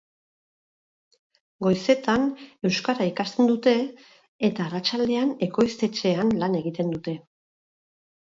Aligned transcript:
Goizetan 1.65 2.23
euskara 2.69 3.05
ikasten 3.09 3.51
dute 3.51 3.75
eta 4.49 4.65
arratsaldean 4.69 5.33
ekoiztetxean 5.49 6.35
lan 6.45 6.59
egiten 6.61 6.93
dute. 6.97 7.17